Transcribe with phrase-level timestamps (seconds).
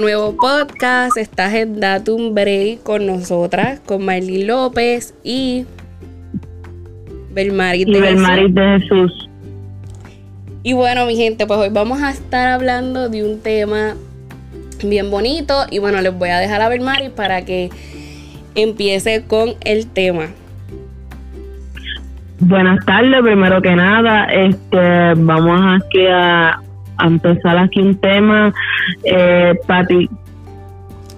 [0.00, 1.16] nuevo podcast.
[1.16, 5.66] Estás en Datum Break con nosotras, con Marlene López y
[7.32, 9.28] Belmarit de, de Jesús.
[10.62, 13.94] Y bueno, mi gente, pues hoy vamos a estar hablando de un tema
[14.84, 15.66] bien bonito.
[15.70, 17.70] Y bueno, les voy a dejar a Belmarit para que
[18.54, 20.28] empiece con el tema.
[22.40, 26.60] Buenas tardes, primero que nada, este, vamos aquí a,
[27.06, 28.52] empezar aquí un tema.
[29.04, 30.08] Eh, Pati,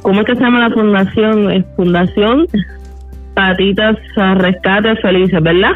[0.03, 1.51] ¿cómo es que se llama la fundación?
[1.51, 2.47] Es Fundación
[3.35, 5.73] Patitas Rescate Felices, ¿verdad?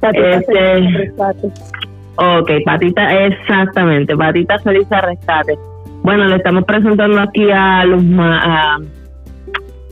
[0.00, 1.48] Patitas este, Rescate.
[2.16, 5.58] Ok, Patitas, exactamente, Patitas Felices Rescate.
[6.02, 8.78] Bueno, le estamos presentando aquí a los, a,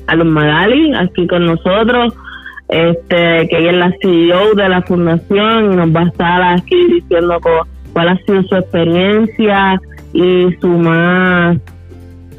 [0.07, 2.15] a los Magali, aquí con nosotros
[2.69, 6.87] este que ella es la CEO de la fundación y nos va a estar aquí
[6.87, 7.39] diciendo
[7.95, 9.81] cuál ha sido su experiencia
[10.13, 11.59] y su más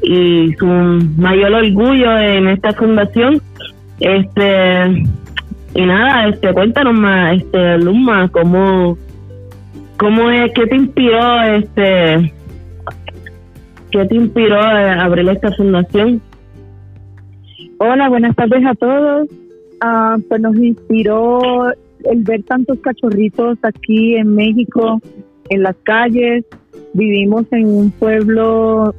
[0.02, 3.42] y su mayor orgullo en esta fundación.
[3.98, 5.02] Este
[5.74, 8.96] y nada este cuéntanos más este Luma cómo
[9.96, 12.32] cómo es qué te inspiró este
[13.90, 16.20] qué te inspiró a abrir esta fundación
[17.78, 19.28] hola buenas tardes a todos.
[19.80, 21.70] Ah, pues nos inspiró
[22.04, 25.00] el ver tantos cachorritos aquí en México,
[25.48, 26.44] en las calles.
[26.92, 28.94] Vivimos en un pueblo,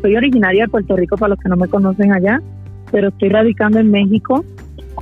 [0.00, 2.40] soy originaria de Puerto Rico para los que no me conocen allá,
[2.90, 4.44] pero estoy radicando en México.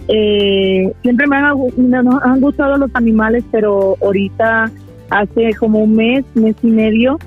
[0.08, 4.70] Eh, siempre me han gustado los animales, pero ahorita
[5.10, 7.18] hace como un mes, mes y medio,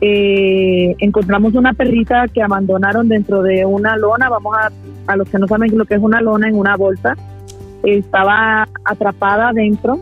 [0.00, 4.28] eh, encontramos una perrita que abandonaron dentro de una lona.
[4.30, 4.70] Vamos a,
[5.12, 7.16] a los que no saben lo que es una lona, en una bolsa
[7.84, 9.98] estaba atrapada adentro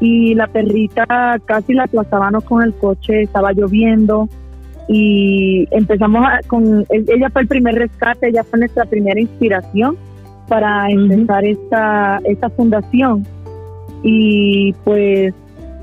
[0.00, 4.28] y la perrita casi la aplazábamos con el coche, estaba lloviendo
[4.88, 9.96] y empezamos con, ella fue el primer rescate, ella fue nuestra primera inspiración
[10.48, 13.24] para empezar esta, esta fundación.
[14.02, 15.32] Y pues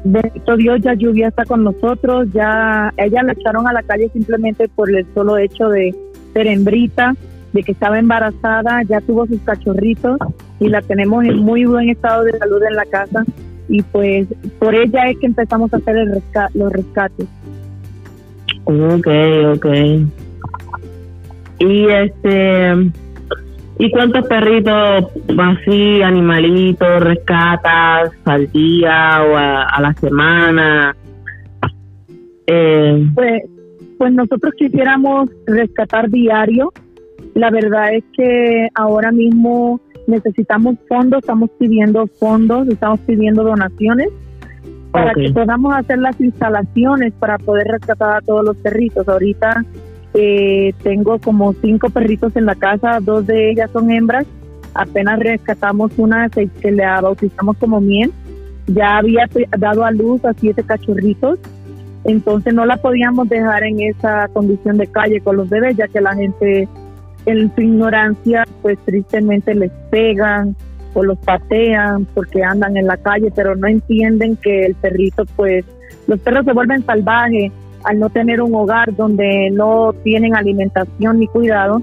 [0.04, 4.68] bendito Dios ya lluvia está con nosotros, ya ella la echaron a la calle simplemente
[4.68, 5.96] por el solo hecho de
[6.34, 7.16] ser hembrita
[7.54, 10.18] de que estaba embarazada, ya tuvo sus cachorritos
[10.60, 13.24] y la tenemos en muy buen estado de salud en la casa
[13.70, 14.28] y pues
[14.60, 16.22] por ella es que empezamos a hacer el
[16.54, 17.28] los rescates.
[18.66, 19.08] Ok,
[19.56, 19.66] ok.
[21.60, 22.92] Y este,
[23.80, 30.96] ¿y cuántos perritos así, animalitos, rescatas al día o a, la semana?
[32.46, 33.44] Eh, pues,
[33.98, 36.72] pues nosotros quisiéramos rescatar diario
[37.38, 44.10] la verdad es que ahora mismo necesitamos fondos, estamos pidiendo fondos, estamos pidiendo donaciones
[44.92, 49.08] para que podamos hacer las instalaciones para poder rescatar a todos los perritos.
[49.08, 49.64] Ahorita
[50.14, 54.26] eh, tengo como cinco perritos en la casa, dos de ellas son hembras.
[54.74, 58.12] Apenas rescatamos una que, le bautizamos como miel.
[58.68, 61.40] Ya había dado a luz a siete cachorritos
[62.08, 66.00] entonces no la podíamos dejar en esa condición de calle con los bebés, ya que
[66.00, 66.68] la gente
[67.28, 70.56] en su ignorancia, pues tristemente les pegan
[70.94, 75.66] o los patean porque andan en la calle, pero no entienden que el perrito, pues,
[76.08, 77.52] los perros se vuelven salvajes
[77.84, 81.82] al no tener un hogar donde no tienen alimentación ni cuidado,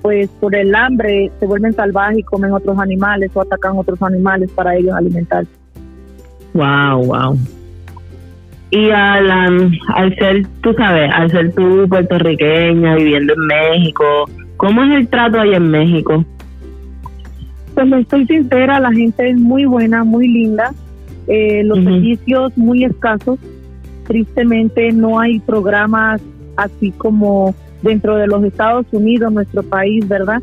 [0.00, 4.50] pues por el hambre se vuelven salvajes y comen otros animales o atacan otros animales
[4.52, 5.50] para ellos alimentarse.
[6.54, 7.38] Wow, wow.
[8.70, 9.30] Y al,
[9.94, 14.26] al ser, tú sabes, al ser tú puertorriqueña viviendo en México,
[14.58, 16.24] ¿Cómo es el trato ahí en México?
[17.74, 20.74] Pues estoy sincera, la gente es muy buena, muy linda,
[21.28, 23.38] eh, los servicios muy escasos.
[24.08, 26.20] Tristemente no hay programas
[26.56, 30.42] así como dentro de los Estados Unidos, nuestro país, ¿verdad?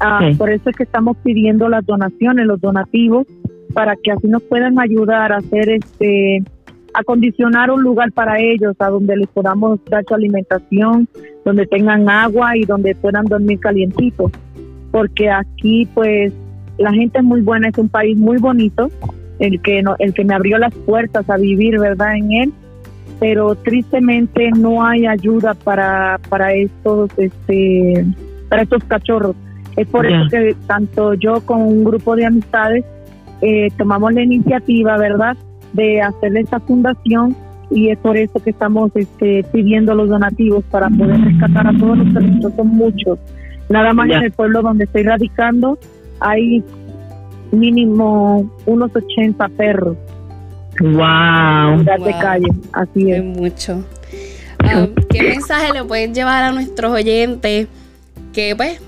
[0.00, 3.26] Ah, por eso es que estamos pidiendo las donaciones, los donativos,
[3.74, 6.42] para que así nos puedan ayudar a hacer este
[6.94, 11.08] acondicionar un lugar para ellos, a donde les podamos dar su alimentación,
[11.44, 14.32] donde tengan agua y donde puedan dormir calientitos.
[14.90, 16.32] Porque aquí, pues,
[16.78, 18.90] la gente es muy buena, es un país muy bonito,
[19.38, 22.52] el que, no, el que me abrió las puertas a vivir, ¿verdad?, en él.
[23.18, 28.06] Pero tristemente no hay ayuda para, para estos, este,
[28.48, 29.36] para estos cachorros.
[29.76, 32.84] Es por eso que tanto yo como un grupo de amistades
[33.42, 35.36] eh, tomamos la iniciativa, ¿verdad?,
[35.72, 37.36] de hacer esta fundación
[37.70, 41.98] y es por eso que estamos este, pidiendo los donativos para poder rescatar a todos
[41.98, 43.18] los perritos, son muchos.
[43.68, 45.78] Nada más en el pueblo donde estoy radicando
[46.18, 46.62] hay
[47.52, 49.96] mínimo unos 80 perros.
[50.80, 51.84] Wow.
[51.84, 53.22] de calle, así es.
[53.22, 53.84] mucho.
[55.10, 57.68] ¿Qué mensaje le puedes llevar a nuestros oyentes
[58.32, 58.80] que pues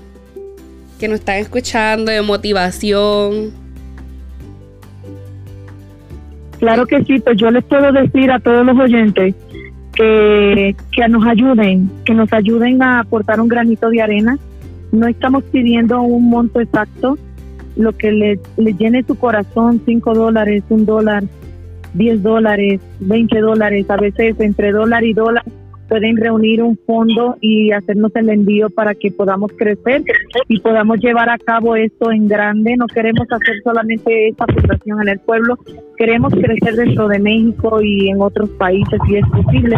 [0.99, 3.62] que nos están escuchando de motivación?
[6.63, 9.35] Claro que sí, pues yo les puedo decir a todos los oyentes
[9.93, 14.37] que, que nos ayuden, que nos ayuden a aportar un granito de arena.
[14.93, 17.17] No estamos pidiendo un monto exacto,
[17.75, 21.25] lo que le, le llene su corazón, cinco dólares, un dólar,
[21.95, 25.43] 10 dólares, 20 dólares, a veces entre dólar y dólar
[25.93, 30.01] pueden reunir un fondo y hacernos el envío para que podamos crecer
[30.47, 32.75] y podamos llevar a cabo esto en grande.
[32.75, 35.55] No queremos hacer solamente esta fundación en el pueblo,
[35.95, 39.77] queremos crecer dentro de México y en otros países si es posible.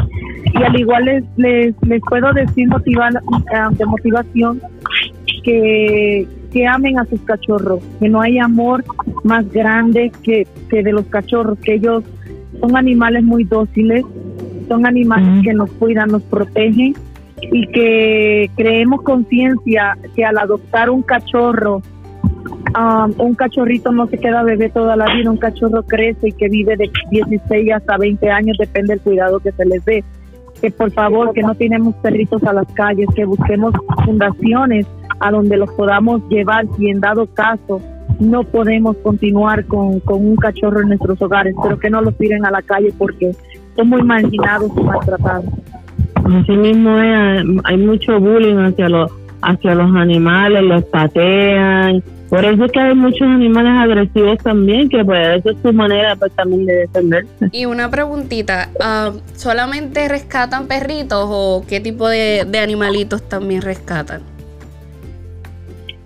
[0.53, 4.61] Y al igual les, les, les puedo decir eh, de motivación
[5.43, 8.85] que, que amen a sus cachorros, que no hay amor
[9.25, 12.05] más grande que, que de los cachorros, que ellos
[12.61, 14.05] son animales muy dóciles,
[14.67, 16.93] son animales que nos cuidan, nos protegen
[17.41, 21.81] y que creemos conciencia que al adoptar un cachorro,
[22.77, 26.49] um, un cachorrito no se queda bebé toda la vida, un cachorro crece y que
[26.49, 30.03] vive de 16 hasta 20 años, depende del cuidado que se les dé.
[30.61, 33.73] Que por favor, que no tenemos perritos a las calles, que busquemos
[34.05, 34.87] fundaciones
[35.19, 37.81] a donde los podamos llevar si en dado caso
[38.19, 42.45] no podemos continuar con, con un cachorro en nuestros hogares, pero que no los tiren
[42.45, 43.31] a la calle porque
[43.75, 45.45] son muy marginados y maltratados.
[46.23, 49.11] Así mismo es, hay mucho bullying hacia los
[49.41, 52.03] hacia los animales, los patean.
[52.29, 56.15] Por eso es que hay muchos animales agresivos también, que pues esa es su manera
[56.15, 57.49] pues también de defenderse.
[57.51, 64.21] Y una preguntita, ah, ¿solamente rescatan perritos o qué tipo de, de animalitos también rescatan?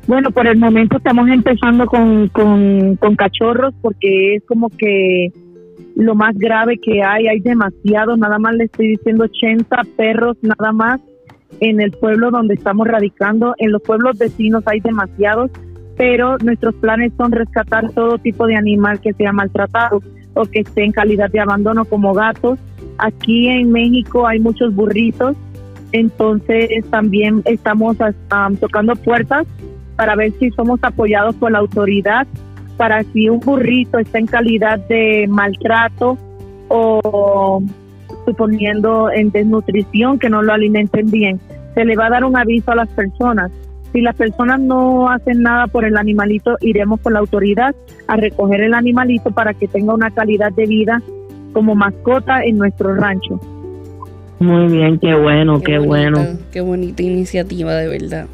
[0.07, 5.31] Bueno, por el momento estamos empezando con, con, con cachorros porque es como que
[5.99, 10.71] lo más grave que hay, hay demasiado, nada más le estoy diciendo 80 perros nada
[10.71, 11.01] más
[11.59, 15.51] en el pueblo donde estamos radicando, en los pueblos vecinos hay demasiados,
[15.97, 20.01] pero nuestros planes son rescatar todo tipo de animal que sea maltratado
[20.35, 22.57] o que esté en calidad de abandono como gatos.
[22.97, 25.35] Aquí en México hay muchos burritos,
[25.91, 29.45] entonces también estamos um, tocando puertas
[29.97, 32.25] para ver si somos apoyados por la autoridad,
[32.79, 36.17] para si un burrito está en calidad de maltrato
[36.69, 37.61] o
[38.25, 41.41] suponiendo en desnutrición, que no lo alimenten bien,
[41.75, 43.51] se le va a dar un aviso a las personas.
[43.91, 47.75] Si las personas no hacen nada por el animalito, iremos con la autoridad
[48.07, 51.01] a recoger el animalito para que tenga una calidad de vida
[51.51, 53.41] como mascota en nuestro rancho.
[54.39, 56.19] Muy bien, qué bueno, qué, bueno.
[56.53, 58.27] Qué bonita iniciativa, de verdad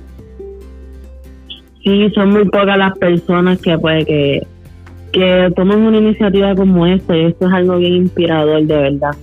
[1.86, 4.46] sí, son muy pocas las personas que pues que,
[5.12, 9.16] que toman una iniciativa como esta y esto es algo bien inspirador de verdad.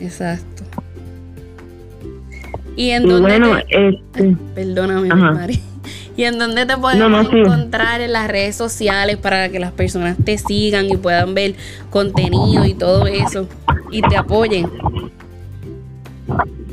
[0.00, 0.64] Exacto.
[2.76, 3.88] Y en dónde bueno, te...
[3.88, 5.60] este, perdóname, Mari.
[6.16, 10.38] ¿Y en dónde te podemos encontrar en las redes sociales para que las personas te
[10.38, 11.54] sigan y puedan ver
[11.90, 13.46] contenido y todo eso
[13.90, 14.66] y te apoyen?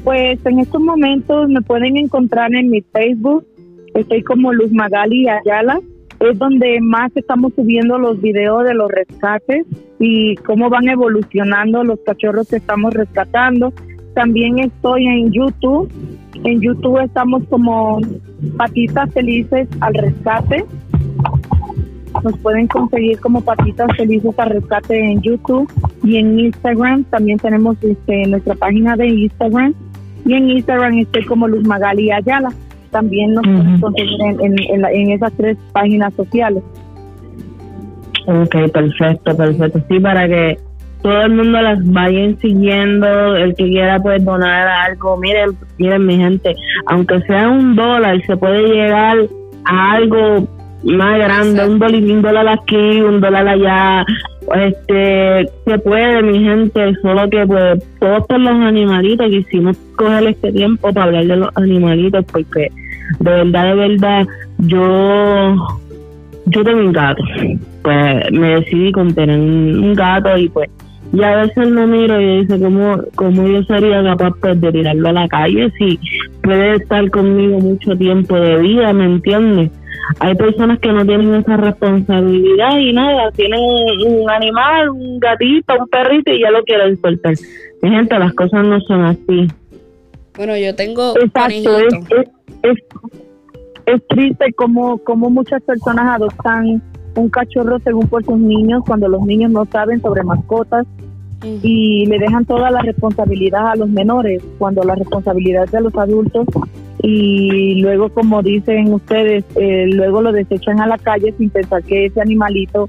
[0.06, 3.46] Pues en estos momentos me pueden encontrar en mi Facebook
[3.94, 5.80] Estoy como Luz Magali Ayala.
[6.20, 9.66] Es donde más estamos subiendo los videos de los rescates
[10.00, 13.74] y cómo van evolucionando los cachorros que estamos rescatando.
[14.16, 15.92] También estoy en YouTube.
[16.44, 18.00] En YouTube estamos como
[18.58, 20.66] Patitas Felices al Rescate.
[22.24, 25.70] Nos pueden conseguir como Patitas Felices al Rescate en YouTube
[26.04, 27.04] y en Instagram.
[27.06, 29.74] También tenemos este, nuestra página de Instagram.
[30.26, 32.54] Y en Instagram estoy como Luz Magali Ayala
[32.94, 36.64] también nos podemos conseguir en, esas tres páginas sociales.
[38.26, 39.82] Ok, perfecto, perfecto.
[39.90, 40.58] Sí, para que
[41.02, 46.16] todo el mundo las vaya siguiendo, el que quiera pues donar algo, miren, miren mi
[46.16, 49.18] gente, aunque sea un dólar, se puede llegar
[49.66, 50.48] a algo
[50.84, 54.06] más grande, un dólar, un dólar aquí, un dólar allá,
[54.56, 60.92] este, se puede mi gente, solo que pues todos los animalitos quisimos coger este tiempo
[60.94, 62.70] para hablar de los animalitos porque
[63.20, 64.28] de verdad, de verdad,
[64.60, 65.56] yo,
[66.46, 67.24] yo tengo un gato.
[67.82, 70.70] Pues me decidí con tener un gato y pues,
[71.12, 75.10] y a veces lo miro y dice cómo, cómo yo sería capaz pues, de tirarlo
[75.10, 76.00] a la calle si
[76.42, 79.72] puede estar conmigo mucho tiempo de vida, ¿me entiendes?
[80.20, 83.60] Hay personas que no tienen esa responsabilidad y nada, tienen
[84.06, 87.34] un, animal, un gatito, un perrito y ya lo quieren soltar.
[87.82, 89.48] Mi gente, las cosas no son así.
[90.36, 91.94] Bueno, yo tengo Exacto, es,
[92.64, 92.78] es,
[93.86, 96.82] es, triste como, como muchas personas adoptan
[97.16, 100.88] un cachorro según por sus niños cuando los niños no saben sobre mascotas
[101.44, 105.96] y le dejan toda la responsabilidad a los menores cuando la responsabilidad es de los
[105.96, 106.48] adultos
[107.02, 112.06] y luego como dicen ustedes eh, luego lo desechan a la calle sin pensar que
[112.06, 112.88] ese animalito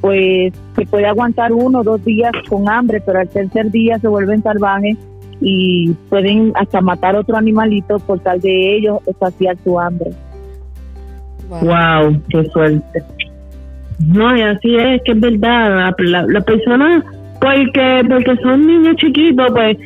[0.00, 4.08] pues se puede aguantar uno o dos días con hambre pero al tercer día se
[4.08, 4.96] vuelven salvajes
[5.42, 10.10] y pueden hasta matar otro animalito por tal de ellos saciar su hambre.
[11.48, 13.02] Wow, qué suerte
[14.06, 15.94] no y así es que es verdad.
[15.98, 17.04] La, la persona
[17.40, 19.76] porque porque son niños chiquitos pues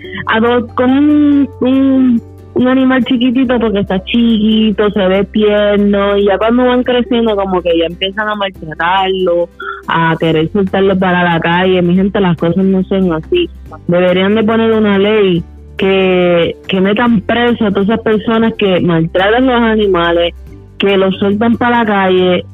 [0.74, 6.82] con un, un, animal chiquitito porque está chiquito se ve tierno y ya cuando van
[6.82, 9.48] creciendo como que ya empiezan a maltratarlo
[9.86, 11.82] a querer soltarlo para la calle.
[11.82, 13.48] Mi gente las cosas no son así.
[13.86, 15.42] Deberían de poner una ley
[15.76, 20.34] que, que metan preso a todas esas personas que maltratan los animales
[20.78, 22.44] que los sueltan para la calle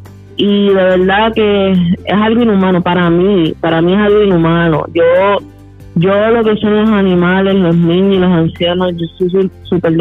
[0.41, 4.87] y de verdad que es algo inhumano para mí, para mí es algo inhumano.
[4.95, 5.05] Yo
[5.97, 9.93] yo lo que son los animales, los niños los ancianos, yo soy súper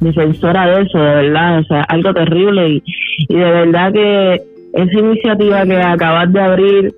[0.00, 2.82] defensora de eso, de verdad, o sea, algo terrible y,
[3.28, 4.42] y de verdad que
[4.74, 6.94] esa iniciativa que acabas de abrir,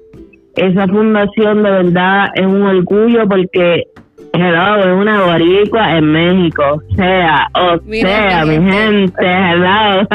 [0.57, 3.85] esa fundación de verdad es un orgullo porque
[4.33, 10.07] hello, es una boricua en México, o sea, o sea, mi gente, hello,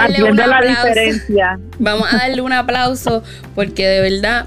[0.00, 1.58] haciendo la diferencia.
[1.78, 3.22] Vamos a darle un aplauso
[3.54, 4.46] porque de verdad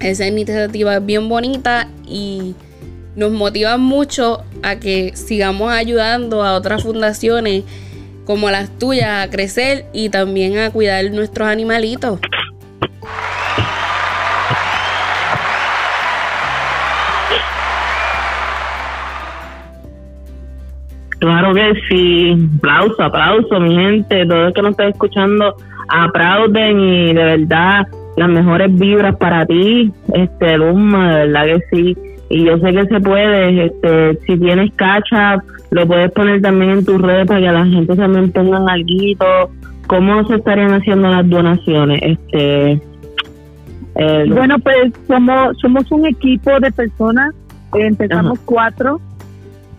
[0.00, 2.54] esa iniciativa es bien bonita y
[3.14, 7.64] nos motiva mucho a que sigamos ayudando a otras fundaciones
[8.24, 12.20] como las tuyas a crecer y también a cuidar nuestros animalitos.
[21.18, 25.54] Claro que sí, aplauso, aplauso, mi gente, todo el que nos está escuchando,
[25.88, 31.96] aplauden y de verdad las mejores vibras para ti, este Luma, de verdad que sí.
[32.28, 36.84] Y yo sé que se puede, este, si tienes cacha, lo puedes poner también en
[36.84, 39.50] tus redes para que la gente también pongan algo.
[39.86, 42.00] ¿Cómo se estarían haciendo las donaciones?
[42.02, 42.80] Este,
[44.28, 47.34] bueno, pues somos, somos un equipo de personas,
[47.74, 49.00] empezamos cuatro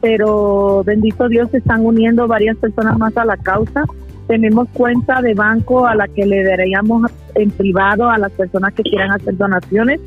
[0.02, 3.84] pero bendito Dios se están uniendo varias personas más a la causa.
[4.28, 8.84] Tenemos cuenta de banco a la que le daríamos en privado a las personas que
[8.84, 10.02] quieran hacer donaciones.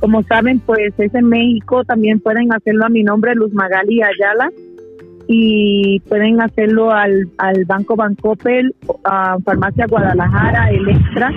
[0.00, 4.50] Como saben, pues es en México, también pueden hacerlo a mi nombre, Luz Magali Ayala,
[5.28, 11.30] y pueden hacerlo al, al Banco Bancopel, a Farmacia Guadalajara, Electra,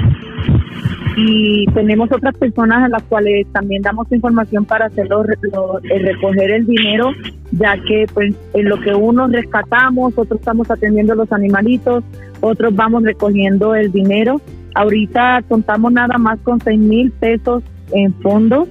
[1.15, 6.65] y tenemos otras personas a las cuales también damos información para hacerlo eh, recoger el
[6.65, 7.11] dinero
[7.51, 12.03] ya que pues en lo que unos rescatamos otros estamos atendiendo los animalitos
[12.43, 14.41] otros vamos recogiendo el dinero.
[14.75, 18.67] Ahorita contamos nada más con seis mil pesos en fondos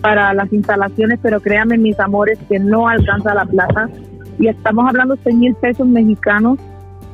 [0.00, 3.88] para las instalaciones pero créanme mis amores que no alcanza la plata.
[4.40, 6.58] Y estamos hablando seis mil pesos mexicanos.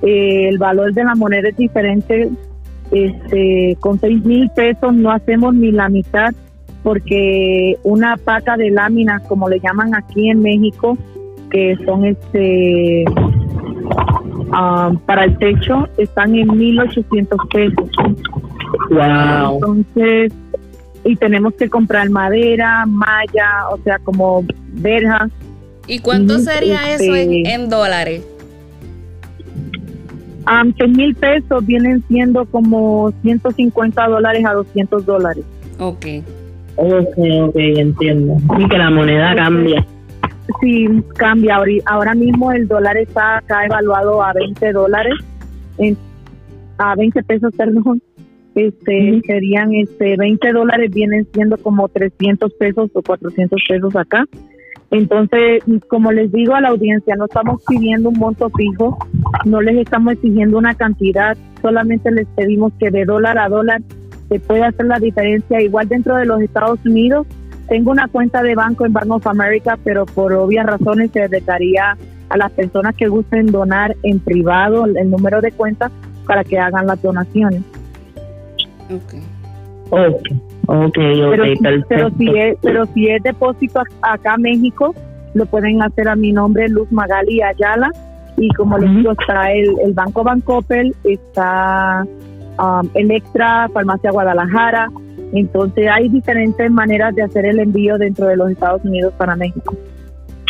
[0.00, 2.31] Eh, el valor de la moneda es diferente
[2.92, 6.32] este, con seis mil pesos no hacemos ni la mitad
[6.82, 10.99] porque una pata de láminas, como le llaman aquí en México,
[11.50, 13.04] que son este
[14.52, 17.90] um, para el techo, están en 1.800 pesos.
[18.90, 19.54] Wow.
[19.54, 20.32] Entonces,
[21.04, 25.30] y tenemos que comprar madera, malla, o sea, como verjas.
[25.87, 28.25] ¿Y cuánto sería eso en, este, en dólares?
[30.46, 35.44] Um, 100 mil pesos vienen siendo como 150 dólares a 200 dólares.
[35.78, 36.06] Ok.
[36.76, 38.37] Ok, ok, entiendo.
[38.58, 39.87] Y que la moneda cambia.
[40.61, 41.58] Sí, cambia.
[41.87, 45.14] Ahora mismo el dólar está acá evaluado a 20 dólares,
[46.78, 48.02] a 20 pesos, perdón.
[48.54, 54.26] Este, serían este 20 dólares vienen siendo como 300 pesos o 400 pesos acá.
[54.92, 58.99] Entonces, como les digo a la audiencia, no estamos pidiendo un monto fijo,
[59.46, 63.80] no les estamos exigiendo una cantidad, solamente les pedimos que de dólar a dólar
[64.28, 65.62] se pueda hacer la diferencia.
[65.62, 67.26] Igual dentro de los Estados Unidos,
[67.68, 71.96] tengo una cuenta de banco en Bank of America, pero por obvias razones se dedicaría
[72.28, 75.90] a las personas que gusten donar en privado el número de cuenta
[76.26, 77.62] para que hagan las donaciones.
[78.90, 79.22] Okay.
[79.88, 80.51] Okay.
[80.66, 81.45] Ok, pero,
[81.88, 84.95] pero, si es, pero si es depósito acá México,
[85.35, 87.90] lo pueden hacer a mi nombre, Luz Magali Ayala.
[88.37, 92.07] Y como les digo, está el, el Banco Bancopel, está
[92.59, 94.88] um, Electra, Farmacia Guadalajara.
[95.33, 99.75] Entonces hay diferentes maneras de hacer el envío dentro de los Estados Unidos para México.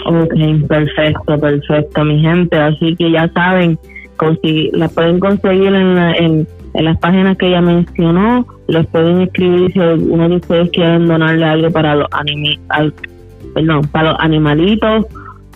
[0.07, 0.35] Ok,
[0.69, 2.57] perfecto, perfecto, mi gente.
[2.57, 3.79] Así que ya saben,
[4.73, 9.79] la pueden conseguir en, en, en las páginas que ella mencionó les pueden escribir si
[9.79, 12.95] uno de ustedes quieren donarle algo para los animales,
[13.55, 15.07] perdón, para los animalitos,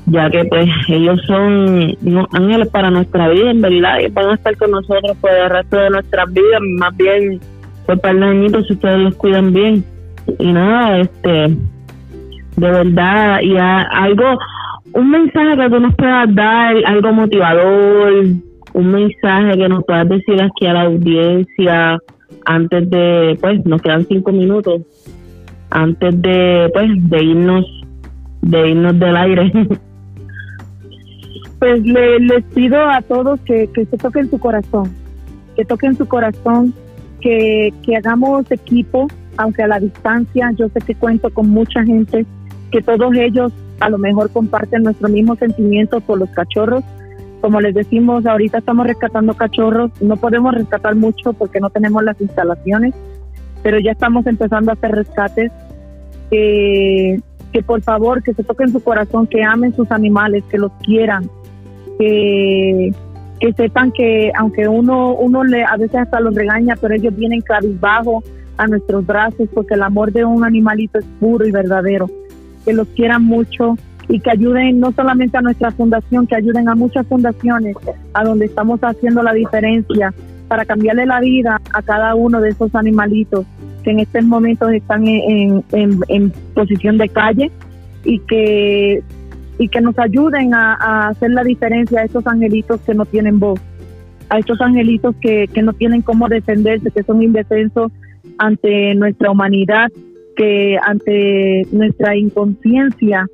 [0.05, 1.97] ya que pues ellos son
[2.33, 5.79] ángeles para nuestra vida en verdad y van a estar con nosotros por el resto
[5.79, 7.41] de nuestras vidas, más bien
[7.87, 9.85] por para los añitos si ustedes los cuidan bien.
[10.39, 11.57] Y nada, este,
[12.57, 14.39] de verdad, y algo,
[14.93, 18.25] un mensaje que tú nos puedas dar, algo motivador,
[18.75, 21.99] un mensaje que nos puedas decir aquí a la audiencia
[22.45, 24.83] antes de, pues, nos quedan cinco minutos
[25.71, 27.65] antes de, pues, de irnos,
[28.43, 29.53] de irnos del aire.
[31.59, 34.93] Pues le, les pido a todos que, que se toquen su corazón,
[35.57, 36.75] que toquen su corazón,
[37.23, 42.27] que, que hagamos equipo, aunque a la distancia, yo sé que cuento con mucha gente,
[42.71, 46.85] que todos ellos a lo mejor comparten nuestro mismo sentimiento por los cachorros.
[47.47, 52.21] Como les decimos, ahorita estamos rescatando cachorros, no podemos rescatar mucho porque no tenemos las
[52.21, 52.93] instalaciones,
[53.63, 55.53] pero ya estamos empezando a hacer rescates.
[56.29, 57.23] que
[57.65, 61.31] por favor, que se toquen su corazón, que amen sus animales, que los quieran,
[62.01, 62.93] que,
[63.39, 67.43] que sepan que aunque uno, uno le, a veces hasta los regaña, pero ellos vienen
[67.43, 68.25] cabizbajo
[68.57, 72.11] a nuestros brazos porque el amor de un animalito es puro y verdadero.
[72.65, 73.77] Que los quieran mucho
[74.09, 77.77] y que ayuden no solamente a nuestra fundación, que ayuden a muchas fundaciones
[78.15, 80.15] a donde estamos haciendo la diferencia
[80.49, 83.45] para cambiarle la vida a cada uno de esos animalitos
[83.83, 87.51] que en estos momentos están en, en, posición de calle
[88.05, 89.03] y que
[89.59, 93.59] y que nos ayuden a, hacer la diferencia a estos angelitos que no tienen voz,
[94.29, 97.91] a estos angelitos que, que no tienen cómo defenderse, que son indefensos
[98.37, 99.91] ante nuestra humanidad,
[100.37, 103.27] que ante nuestra inconsciencia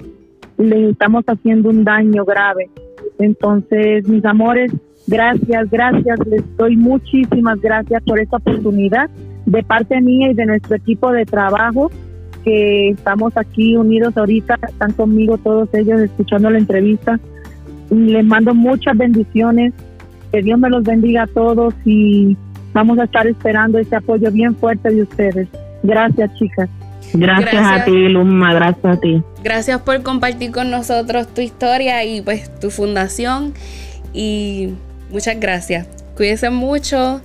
[0.62, 2.70] les estamos haciendo un daño grave.
[3.18, 4.72] Entonces, mis amores,
[5.06, 9.10] gracias, gracias, les doy muchísimas gracias por esta oportunidad
[9.46, 11.90] de parte mía y de nuestro equipo de trabajo
[12.44, 17.20] que estamos aquí unidos ahorita, están conmigo todos ellos escuchando la entrevista.
[17.90, 19.72] Les mando muchas bendiciones,
[20.32, 22.36] que Dios me los bendiga a todos y
[22.72, 25.48] vamos a estar esperando ese apoyo bien fuerte de ustedes.
[25.82, 26.68] Gracias, chicas.
[27.14, 29.22] Gracias, a ti, Luma, gracias a ti.
[29.42, 33.54] Gracias por compartir con nosotros tu historia y pues tu fundación
[34.14, 34.74] y
[35.10, 35.88] muchas gracias.
[36.16, 37.20] Cuídense mucho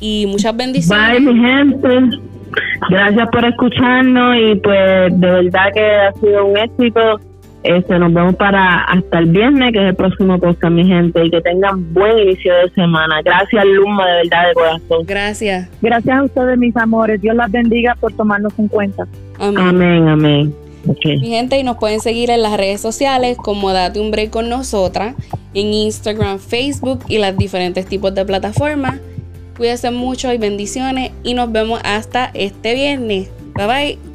[0.00, 1.10] y muchas bendiciones.
[1.10, 2.18] Bye, mi gente.
[2.90, 7.20] Gracias por escucharnos y pues de verdad que ha sido un éxito.
[7.62, 11.30] Este, nos vemos para hasta el viernes, que es el próximo podcast, mi gente, y
[11.30, 13.22] que tengan buen inicio de semana.
[13.22, 15.06] Gracias, Luma, de verdad, de corazón.
[15.06, 15.70] Gracias.
[15.80, 17.20] Gracias a ustedes, mis amores.
[17.20, 19.06] Dios las bendiga por tomarnos en cuenta.
[19.38, 20.54] Amén, amén.
[21.04, 24.48] Mi gente, y nos pueden seguir en las redes sociales como Date un Break con
[24.48, 25.14] nosotras,
[25.54, 28.98] en Instagram, Facebook y las diferentes tipos de plataformas.
[29.56, 33.30] Cuídense mucho y bendiciones y nos vemos hasta este viernes.
[33.54, 34.11] Bye bye.